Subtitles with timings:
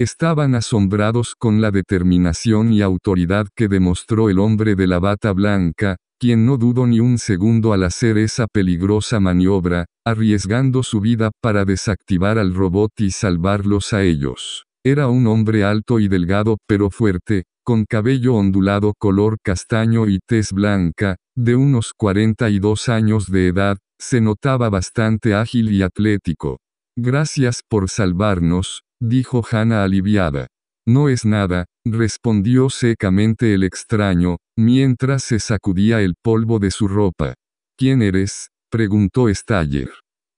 [0.00, 5.96] Estaban asombrados con la determinación y autoridad que demostró el hombre de la bata blanca,
[6.20, 11.64] quien no dudó ni un segundo al hacer esa peligrosa maniobra, arriesgando su vida para
[11.64, 14.64] desactivar al robot y salvarlos a ellos.
[14.84, 20.52] Era un hombre alto y delgado pero fuerte, con cabello ondulado color castaño y tez
[20.52, 26.58] blanca, de unos 42 años de edad, se notaba bastante ágil y atlético.
[26.96, 30.48] Gracias por salvarnos, dijo Hannah aliviada.
[30.86, 37.34] No es nada, respondió secamente el extraño, mientras se sacudía el polvo de su ropa.
[37.76, 38.48] ¿Quién eres?
[38.70, 39.90] preguntó Staller.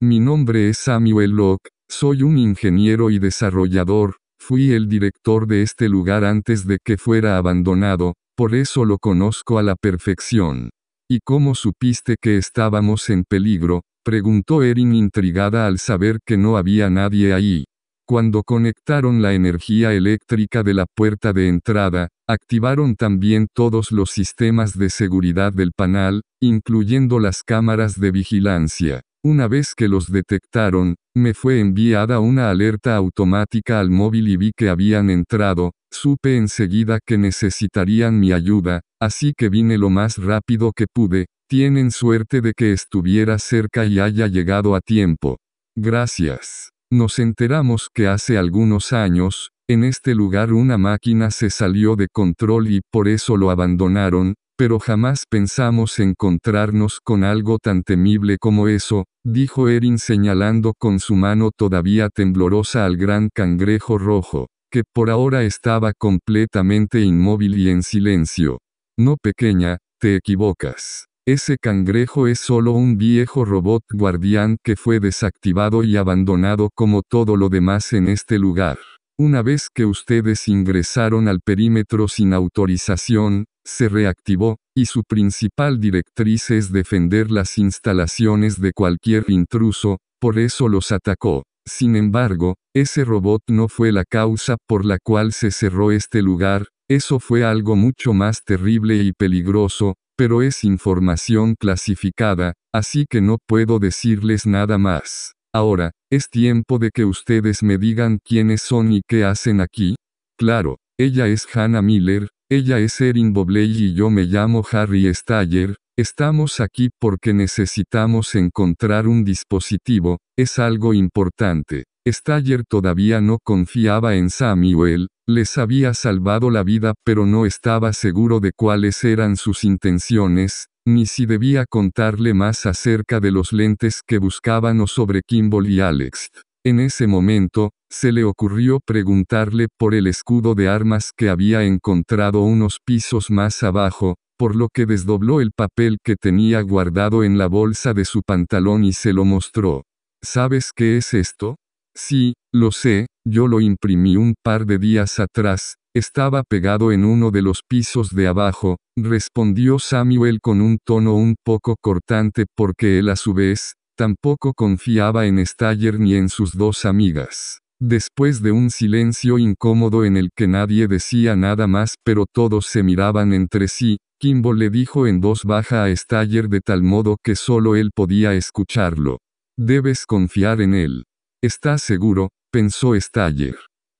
[0.02, 5.88] Mi nombre es Samuel Locke, soy un ingeniero y desarrollador, fui el director de este
[5.88, 10.70] lugar antes de que fuera abandonado, por eso lo conozco a la perfección.
[11.08, 13.82] ¿Y cómo supiste que estábamos en peligro?
[14.04, 17.64] preguntó Erin intrigada al saber que no había nadie ahí.
[18.10, 24.76] Cuando conectaron la energía eléctrica de la puerta de entrada, activaron también todos los sistemas
[24.76, 29.02] de seguridad del panel, incluyendo las cámaras de vigilancia.
[29.22, 34.50] Una vez que los detectaron, me fue enviada una alerta automática al móvil y vi
[34.56, 40.72] que habían entrado, supe enseguida que necesitarían mi ayuda, así que vine lo más rápido
[40.72, 45.36] que pude, tienen suerte de que estuviera cerca y haya llegado a tiempo.
[45.76, 46.70] Gracias.
[46.92, 52.68] Nos enteramos que hace algunos años, en este lugar una máquina se salió de control
[52.68, 59.04] y por eso lo abandonaron, pero jamás pensamos encontrarnos con algo tan temible como eso,
[59.24, 65.44] dijo Erin señalando con su mano todavía temblorosa al gran cangrejo rojo, que por ahora
[65.44, 68.58] estaba completamente inmóvil y en silencio.
[68.98, 71.09] No pequeña, te equivocas.
[71.32, 77.36] Ese cangrejo es solo un viejo robot guardián que fue desactivado y abandonado como todo
[77.36, 78.80] lo demás en este lugar.
[79.16, 86.50] Una vez que ustedes ingresaron al perímetro sin autorización, se reactivó, y su principal directriz
[86.50, 91.44] es defender las instalaciones de cualquier intruso, por eso los atacó.
[91.64, 96.66] Sin embargo, ese robot no fue la causa por la cual se cerró este lugar,
[96.88, 103.38] eso fue algo mucho más terrible y peligroso, pero es información clasificada, así que no
[103.48, 105.32] puedo decirles nada más.
[105.50, 109.96] Ahora, es tiempo de que ustedes me digan quiénes son y qué hacen aquí.
[110.38, 115.76] Claro, ella es Hannah Miller, ella es Erin Bobley y yo me llamo Harry Staller,
[115.96, 121.84] estamos aquí porque necesitamos encontrar un dispositivo, es algo importante.
[122.06, 128.40] Staller todavía no confiaba en Samuel, les había salvado la vida pero no estaba seguro
[128.40, 134.18] de cuáles eran sus intenciones, ni si debía contarle más acerca de los lentes que
[134.18, 136.30] buscaban o sobre Kimball y Alex.
[136.64, 142.42] En ese momento, se le ocurrió preguntarle por el escudo de armas que había encontrado
[142.42, 147.46] unos pisos más abajo, por lo que desdobló el papel que tenía guardado en la
[147.46, 149.84] bolsa de su pantalón y se lo mostró.
[150.22, 151.56] ¿Sabes qué es esto?
[151.94, 157.30] Sí, lo sé, yo lo imprimí un par de días atrás, estaba pegado en uno
[157.30, 163.08] de los pisos de abajo, respondió Samuel con un tono un poco cortante porque él
[163.08, 167.58] a su vez, Tampoco confiaba en Staller ni en sus dos amigas.
[167.78, 172.82] Después de un silencio incómodo en el que nadie decía nada más pero todos se
[172.82, 177.36] miraban entre sí, Kimball le dijo en voz baja a Staller de tal modo que
[177.36, 179.18] solo él podía escucharlo.
[179.58, 181.04] Debes confiar en él.
[181.42, 182.30] ¿Estás seguro?
[182.50, 183.56] Pensó Staller.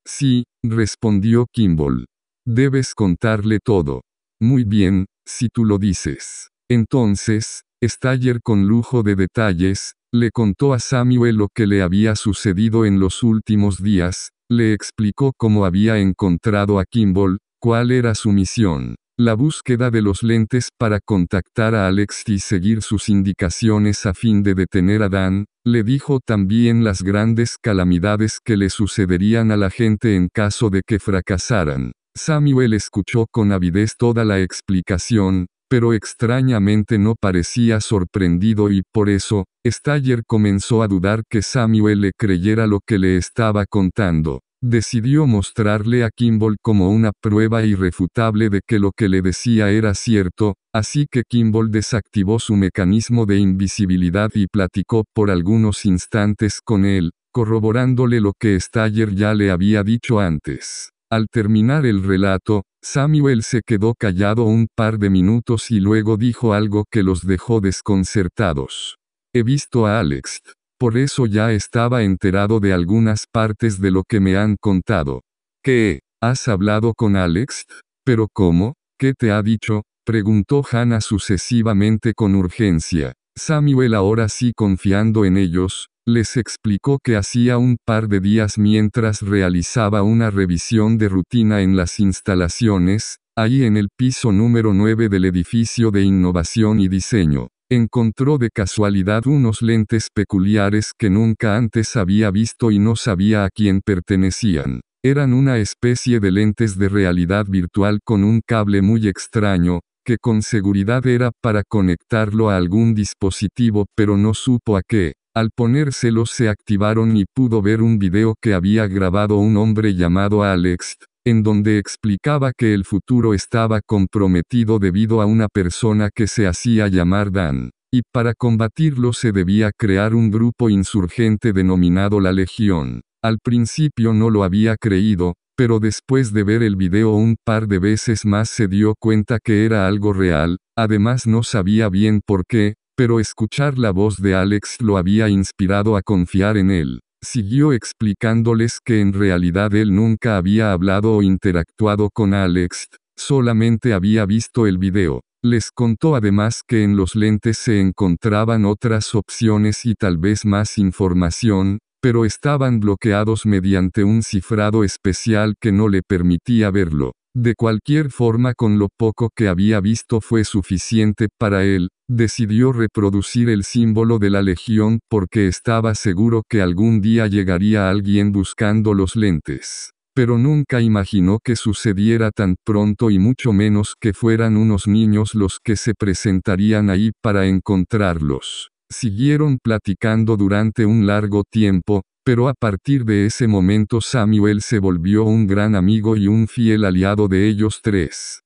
[0.06, 2.06] Sí, respondió Kimball.
[2.46, 4.02] Debes contarle todo.
[4.40, 6.48] Muy bien, si tú lo dices.
[6.68, 12.84] Entonces, Staller con lujo de detalles, le contó a Samuel lo que le había sucedido
[12.84, 18.96] en los últimos días, le explicó cómo había encontrado a Kimball, cuál era su misión,
[19.20, 24.42] la búsqueda de los lentes para contactar a Alex y seguir sus indicaciones a fin
[24.42, 29.68] de detener a Dan, le dijo también las grandes calamidades que le sucederían a la
[29.68, 31.92] gente en caso de que fracasaran.
[32.16, 39.44] Samuel escuchó con avidez toda la explicación, pero extrañamente no parecía sorprendido y por eso,
[39.66, 44.40] Staller comenzó a dudar que Samuel le creyera lo que le estaba contando.
[44.62, 49.94] Decidió mostrarle a Kimball como una prueba irrefutable de que lo que le decía era
[49.94, 56.84] cierto, así que Kimball desactivó su mecanismo de invisibilidad y platicó por algunos instantes con
[56.84, 60.90] él, corroborándole lo que Staller ya le había dicho antes.
[61.10, 66.52] Al terminar el relato, Samuel se quedó callado un par de minutos y luego dijo
[66.52, 68.96] algo que los dejó desconcertados.
[69.34, 70.42] He visto a Alex.
[70.80, 75.20] Por eso ya estaba enterado de algunas partes de lo que me han contado.
[75.62, 76.00] ¿Qué?
[76.22, 77.66] ¿Has hablado con Alex?
[78.02, 78.76] ¿Pero cómo?
[78.98, 79.82] ¿Qué te ha dicho?
[80.06, 83.12] preguntó Hannah sucesivamente con urgencia.
[83.36, 89.20] Samuel ahora sí confiando en ellos, les explicó que hacía un par de días mientras
[89.20, 95.26] realizaba una revisión de rutina en las instalaciones, ahí en el piso número 9 del
[95.26, 102.32] edificio de innovación y diseño, encontró de casualidad unos lentes peculiares que nunca antes había
[102.32, 104.80] visto y no sabía a quién pertenecían.
[105.04, 110.42] Eran una especie de lentes de realidad virtual con un cable muy extraño, que con
[110.42, 115.14] seguridad era para conectarlo a algún dispositivo pero no supo a qué.
[115.32, 120.42] Al ponérselos se activaron y pudo ver un video que había grabado un hombre llamado
[120.42, 120.96] Alex,
[121.26, 126.88] en donde explicaba que el futuro estaba comprometido debido a una persona que se hacía
[126.88, 133.02] llamar Dan, y para combatirlo se debía crear un grupo insurgente denominado la Legión.
[133.22, 137.78] Al principio no lo había creído, pero después de ver el video un par de
[137.78, 142.76] veces más se dio cuenta que era algo real, además no sabía bien por qué,
[142.96, 147.00] pero escuchar la voz de Alex lo había inspirado a confiar en él.
[147.22, 154.24] Siguió explicándoles que en realidad él nunca había hablado o interactuado con Alex, solamente había
[154.24, 155.20] visto el video.
[155.42, 160.78] Les contó además que en los lentes se encontraban otras opciones y tal vez más
[160.78, 167.12] información, pero estaban bloqueados mediante un cifrado especial que no le permitía verlo.
[167.34, 173.48] De cualquier forma con lo poco que había visto fue suficiente para él, decidió reproducir
[173.48, 179.14] el símbolo de la legión porque estaba seguro que algún día llegaría alguien buscando los
[179.14, 179.92] lentes.
[180.12, 185.60] Pero nunca imaginó que sucediera tan pronto y mucho menos que fueran unos niños los
[185.62, 188.70] que se presentarían ahí para encontrarlos.
[188.90, 195.22] Siguieron platicando durante un largo tiempo, pero a partir de ese momento Samuel se volvió
[195.22, 198.40] un gran amigo y un fiel aliado de ellos tres.